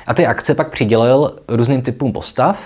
[0.07, 2.57] A ty akce pak přidělil různým typům postav,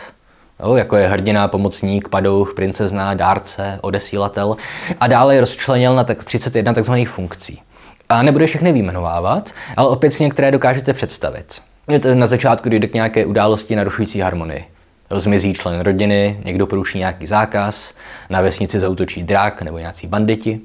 [0.59, 4.57] jo, jako je hrdina, pomocník, padouch, princezna, dárce, odesílatel
[4.99, 6.93] a dále je rozčlenil na tak 31 tzv.
[7.05, 7.61] funkcí.
[8.09, 11.61] A nebude všechny výjmenovávat, ale opět si některé dokážete představit.
[12.13, 14.65] Na začátku dojde k nějaké události narušující harmonii.
[15.09, 17.95] Zmizí člen rodiny, někdo poruší nějaký zákaz,
[18.29, 20.61] na vesnici zautočí drak nebo nějací banditi.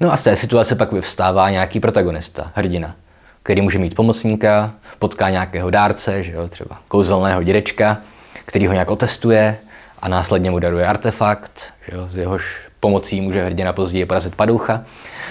[0.00, 2.96] No a z té situace pak vyvstává nějaký protagonista, hrdina,
[3.42, 7.98] který může mít pomocníka, potká nějakého dárce, že jo, třeba kouzelného dědečka,
[8.44, 9.58] který ho nějak otestuje
[10.02, 14.84] a následně mu daruje artefakt, že jo, z jehož pomocí může hrdina později porazit padoucha.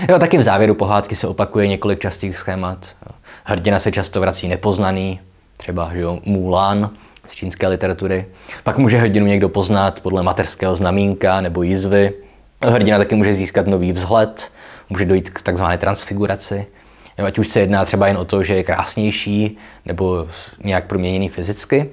[0.10, 2.88] Jo, taky v závěru pohádky se opakuje několik častých schémat.
[3.44, 5.20] Hrdina se často vrací nepoznaný,
[5.58, 6.90] třeba že jo, Mulan
[7.28, 8.26] z čínské literatury.
[8.64, 12.14] Pak může hrdinu někdo poznat podle materského znamínka nebo jizvy.
[12.62, 14.52] Hrdina taky může získat nový vzhled,
[14.90, 16.66] může dojít k takzvané transfiguraci.
[17.18, 20.28] Jo, ať už se jedná třeba jen o to, že je krásnější nebo
[20.64, 21.90] nějak proměněný fyzicky.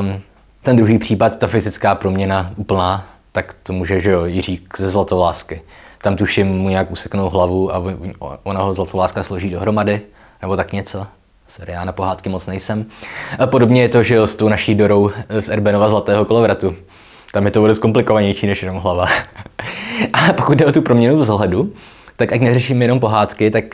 [0.00, 0.22] Um,
[0.62, 5.62] ten druhý případ, ta fyzická proměna úplná, tak to může, že jo, Jiřík ze Zlatovlásky.
[6.02, 7.82] Tam tuším mu nějak useknou hlavu a
[8.42, 10.00] ona ho Zlatoláska složí dohromady,
[10.42, 11.06] nebo tak něco.
[11.46, 12.86] Sorry, já na pohádky moc nejsem.
[13.38, 16.76] A podobně je to, že jo, s tou naší Dorou z Erbenova Zlatého kolovratu.
[17.32, 19.06] Tam je to bude zkomplikovanější než jenom hlava.
[20.12, 21.72] a pokud jde o tu proměnu vzhledu,
[22.16, 23.64] tak ať neřeším jenom pohádky, tak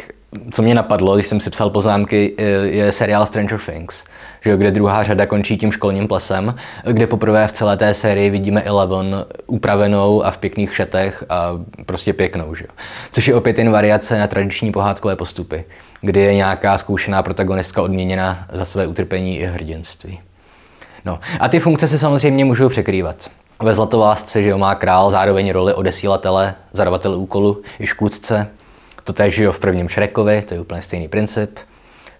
[0.52, 4.04] co mě napadlo, když jsem si psal poznámky, je seriál Stranger Things
[4.46, 6.54] že kde druhá řada končí tím školním plesem,
[6.92, 11.50] kde poprvé v celé té sérii vidíme Eleven upravenou a v pěkných šatech a
[11.86, 12.54] prostě pěknou.
[12.54, 12.64] Že?
[13.12, 15.64] Což je opět jen variace na tradiční pohádkové postupy,
[16.00, 20.20] kdy je nějaká zkoušená protagonistka odměněna za své utrpení i hrdinství.
[21.04, 23.30] No a ty funkce se samozřejmě můžou překrývat.
[23.62, 28.48] Ve Zlatovlásce, že jo, má král zároveň roli odesílatele, zadavatele úkolu i škůdce.
[29.04, 31.58] To též, jo, v prvním Šrekovi, to je úplně stejný princip.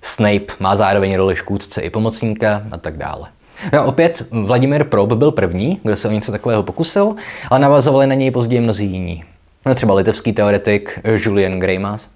[0.07, 3.29] Snape má zároveň roli škůdce i pomocníka a tak dále.
[3.73, 7.15] No a opět Vladimír Prob byl první, kdo se o něco takového pokusil,
[7.51, 9.25] ale navazovali na něj později mnozí jiní.
[9.67, 12.09] No třeba litevský teoretik Julian Greimas,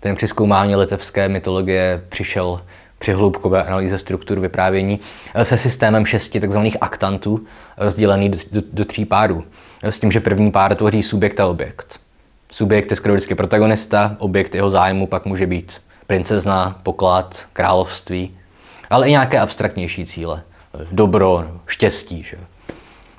[0.00, 2.60] ten při zkoumání litevské mytologie přišel
[2.98, 5.00] při hloubkové analýze struktur vyprávění
[5.42, 6.60] se systémem šesti tzv.
[6.80, 7.40] aktantů,
[7.76, 9.44] rozdělený do, do, do tří párů.
[9.82, 12.00] S tím, že první pár tvoří subjekt a objekt.
[12.52, 18.36] Subjekt je skoro vždycky protagonista, objekt jeho zájmu pak může být princezna, poklad, království,
[18.90, 20.42] ale i nějaké abstraktnější cíle.
[20.92, 22.22] Dobro, štěstí.
[22.22, 22.36] Že?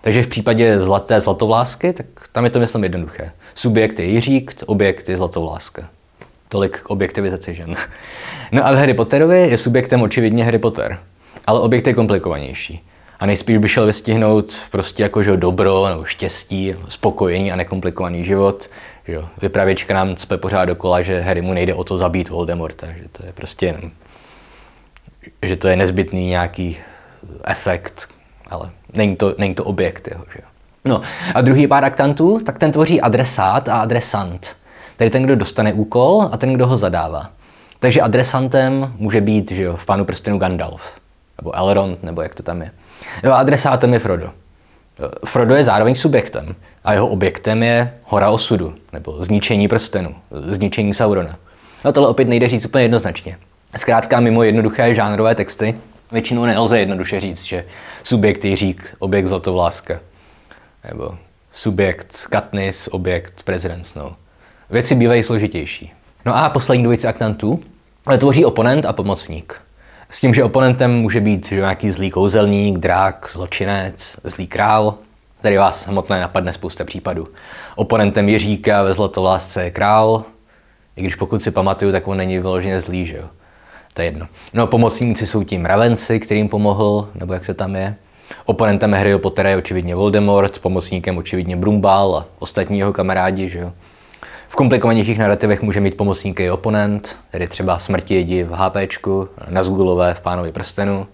[0.01, 3.31] Takže v případě zlaté zlatovlásky, tak tam je to myslím jednoduché.
[3.55, 5.89] Subjekt je Jiřík, objekt je zlatovláska.
[6.49, 7.75] Tolik k objektivizaci žen.
[8.51, 10.99] No a v Harry Potterovi je subjektem očividně Harry Potter,
[11.47, 12.83] ale objekt je komplikovanější.
[13.19, 18.69] A nejspíš by šel vystihnout prostě jako že dobro, nebo štěstí, spokojení a nekomplikovaný život.
[19.11, 19.29] Jo.
[19.41, 23.25] Vypravěčka nám cpe pořád dokola, že Harry mu nejde o to zabít Voldemorta, že to
[23.25, 23.91] je prostě jenom,
[25.41, 26.77] že to je nezbytný nějaký
[27.43, 28.09] efekt,
[28.47, 30.25] ale není to, není to objekt jeho.
[30.35, 30.41] Že.
[30.85, 31.01] No
[31.35, 34.55] a druhý pár aktantů, tak ten tvoří adresát a adresant.
[34.97, 37.29] Tedy ten, kdo dostane úkol a ten, kdo ho zadává.
[37.79, 40.91] Takže adresantem může být že jo, v Pánu prstenu Gandalf,
[41.37, 42.71] nebo Elrond, nebo jak to tam je.
[43.23, 44.29] Jo, adresátem je Frodo.
[45.25, 51.37] Frodo je zároveň subjektem a jeho objektem je hora osudu, nebo zničení prstenu, zničení Saurona.
[51.85, 53.37] No tohle opět nejde říct úplně jednoznačně.
[53.75, 55.75] Zkrátka mimo jednoduché žánrové texty
[56.11, 57.65] většinou nelze jednoduše říct, že
[58.03, 59.99] subjekt je řík, objekt zlatovláska.
[60.89, 61.17] Nebo
[61.51, 64.13] subjekt Katniss, objekt prezident Snow.
[64.69, 65.93] Věci bývají složitější.
[66.25, 67.59] No a poslední dvojice aktantů
[68.17, 69.61] tvoří oponent a pomocník.
[70.09, 74.95] S tím, že oponentem může být že nějaký zlý kouzelník, drak, zločinec, zlý král,
[75.41, 77.27] Tady vás samotné napadne spousta případů.
[77.75, 80.23] Oponentem Jiříka ve Zlatovlásce je král,
[80.95, 83.23] i když pokud si pamatuju, tak on není vyloženě zlý, že jo.
[83.93, 84.27] To je jedno.
[84.53, 87.95] No pomocníci jsou tím mravenci, kterým pomohl, nebo jak to tam je.
[88.45, 93.73] Oponentem Harryho Pottera je očividně Voldemort, pomocníkem očividně Brumbal a ostatní jeho kamarádi, že jo.
[94.47, 100.13] V komplikovanějších narrativech může mít pomocníky i oponent, tedy třeba smrti jedi v HPčku, Nazgulové
[100.13, 101.07] v Pánovi prstenu,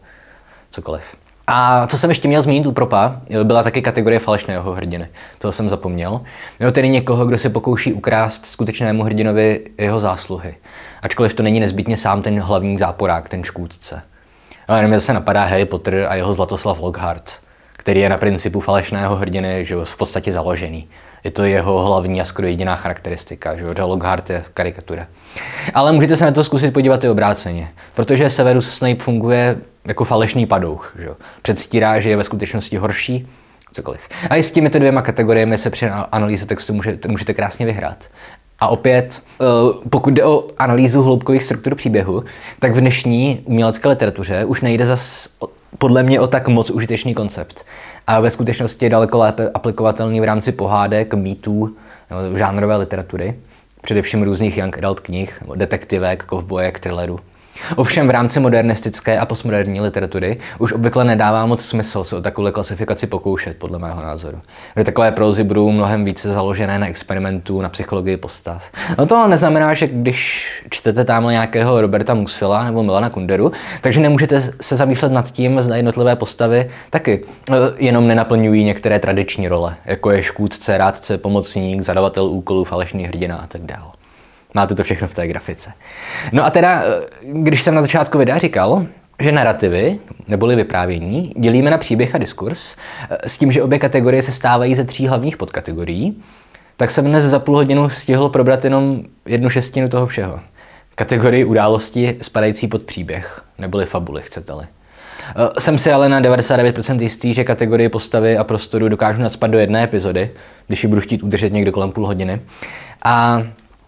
[0.71, 1.15] cokoliv.
[1.49, 5.07] A co jsem ještě měl zmínit u Propa, byla taky kategorie falešného hrdiny.
[5.39, 6.21] Toho jsem zapomněl.
[6.59, 10.55] Jo, tedy někoho, kdo se pokouší ukrást skutečnému hrdinovi jeho zásluhy.
[11.01, 14.01] Ačkoliv to není nezbytně sám ten hlavní záporák, ten škůdce.
[14.67, 17.33] Ale nevím, se napadá Harry Potter a jeho Zlatoslav Lockhart,
[17.73, 20.87] který je na principu falešného hrdiny že v podstatě založený.
[21.23, 25.07] Je to jeho hlavní a skoro jediná charakteristika, že Lockhart je karikatura.
[25.73, 30.45] Ale můžete se na to zkusit podívat i obráceně, protože Severus Snape funguje jako falešný
[30.45, 30.95] padouch.
[30.99, 31.09] Že?
[31.41, 33.27] Předstírá, že je ve skutečnosti horší,
[33.71, 34.01] cokoliv.
[34.29, 37.97] A i s těmito dvěma kategoriemi se při analýze textu můžete, můžete krásně vyhrát.
[38.59, 39.45] A opět, eh,
[39.89, 42.23] pokud jde o analýzu hloubkových struktur příběhu,
[42.59, 45.29] tak v dnešní umělecké literatuře už nejde zas
[45.77, 47.65] podle mě o tak moc užitečný koncept.
[48.07, 51.75] A ve skutečnosti je daleko lépe aplikovatelný v rámci pohádek, mýtů,
[52.35, 53.39] žánrové literatury,
[53.81, 57.19] především různých young adult knih, detektivek, kovbojek, thrillerů.
[57.75, 62.51] Ovšem v rámci modernistické a postmoderní literatury už obvykle nedává moc smysl se o takovou
[62.51, 64.41] klasifikaci pokoušet, podle mého názoru.
[64.73, 68.63] Kde takové prózy budou mnohem více založené na experimentu, na psychologii postav.
[68.97, 74.53] No to neznamená, že když čtete tamhle nějakého Roberta Musila nebo Milana Kunderu, takže nemůžete
[74.61, 80.11] se zamýšlet nad tím, zda jednotlivé postavy taky eh, jenom nenaplňují některé tradiční role, jako
[80.11, 83.96] je škůdce, rádce, pomocník, zadavatel úkolů, falešný hrdina a tak dále.
[84.53, 85.71] Máte to všechno v té grafice.
[86.31, 88.85] No a teda, eh, když jsem na začátku videa říkal,
[89.19, 92.75] že narrativy, neboli vyprávění, dělíme na příběh a diskurs,
[93.09, 96.23] eh, s tím, že obě kategorie se stávají ze tří hlavních podkategorií,
[96.77, 100.39] tak jsem dnes za půl hodinu stihl probrat jenom jednu šestinu toho všeho.
[100.95, 104.65] Kategorii události spadající pod příběh, neboli fabuly, chcete-li.
[105.35, 109.57] Eh, jsem si ale na 99% jistý, že kategorii postavy a prostoru dokážu nadspat do
[109.59, 110.31] jedné epizody,
[110.67, 112.41] když ji budu chtít udržet někdo kolem půl hodiny.
[113.03, 113.43] A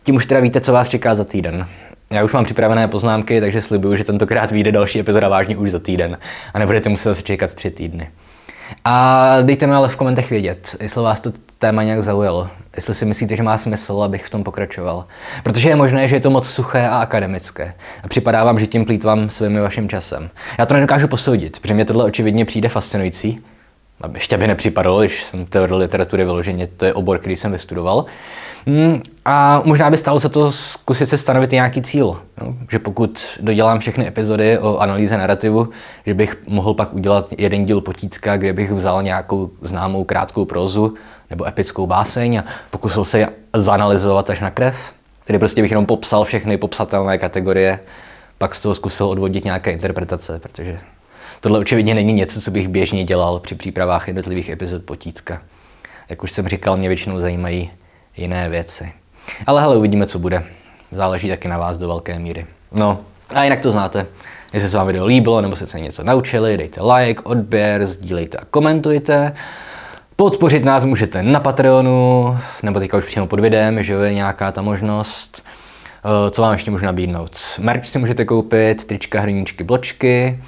[0.10, 1.67] tím už teda víte, co vás čeká za týden.
[2.12, 5.80] Já už mám připravené poznámky, takže slibuju, že tentokrát vyjde další epizoda vážně už za
[5.80, 6.17] týden
[6.54, 8.10] a nebudete muset zase čekat tři týdny.
[8.86, 13.06] A dejte mi ale v komentech vědět, jestli vás to téma nějak zaujalo, jestli si
[13.06, 15.06] myslíte, že má smysl, abych v tom pokračoval.
[15.43, 17.73] Protože je možné, že je to moc suché a akademické.
[18.04, 20.29] A připadá vám, že tím plítvám svým vaším časem.
[20.60, 23.40] Já to nedokážu posoudit, protože mě tohle očividně přijde fascinující.
[24.02, 28.06] A ještě by nepřipadalo, když jsem teorie literatury vyloženě, to je obor, který jsem vystudoval.
[28.68, 32.22] Hmm, a možná by stalo se to zkusit se stanovit nějaký cíl.
[32.42, 32.54] Jo?
[32.72, 35.70] Že pokud dodělám všechny epizody o analýze narrativu,
[36.06, 40.94] že bych mohl pak udělat jeden díl potítka, kde bych vzal nějakou známou krátkou prozu
[41.30, 44.94] nebo epickou báseň a pokusil se zanalizovat až na krev.
[45.26, 47.80] Tedy prostě bych jenom popsal všechny popsatelné kategorie,
[48.38, 50.80] pak z toho zkusil odvodit nějaké interpretace, protože
[51.42, 55.42] tohle očividně není něco, co bych běžně dělal při přípravách jednotlivých epizod potítka.
[56.10, 57.72] Jak už jsem říkal, mě většinou zajímají
[58.20, 58.92] jiné věci.
[59.48, 60.44] Ale hele, uvidíme, co bude.
[60.92, 62.46] Záleží taky na vás do velké míry.
[62.72, 63.00] No,
[63.30, 64.06] a jinak to znáte.
[64.54, 69.34] Jestli se vám video líbilo, nebo se něco naučili, dejte like, odběr, sdílejte a komentujte.
[70.15, 74.62] Podpořit nás můžete na Patreonu, nebo teďka už přímo pod videem, že je nějaká ta
[74.62, 75.44] možnost.
[76.06, 77.38] Eh, co vám ještě můžu nabídnout?
[77.60, 80.40] Merch si můžete koupit, trička, hrníčky, bločky.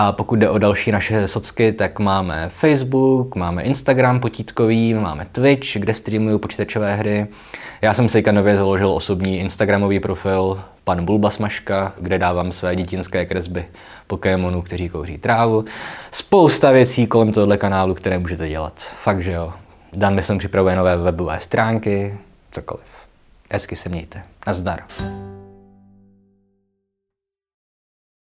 [0.00, 5.76] A pokud jde o další naše socky, tak máme Facebook, máme Instagram potítkový, máme Twitch,
[5.76, 7.26] kde streamuju počítačové hry.
[7.82, 13.64] Já jsem si nově založil osobní Instagramový profil pan Bulbasmaška, kde dávám své dětinské kresby
[14.06, 15.64] Pokémonů, kteří kouří trávu.
[16.10, 18.72] Spousta věcí kolem tohohle kanálu, které můžete dělat.
[18.78, 19.52] Fakt, že jo.
[19.92, 22.18] Dan jsem připravuje nové webové stránky,
[22.52, 22.86] cokoliv.
[23.50, 24.22] Hezky se mějte.
[24.46, 24.80] Nazdar.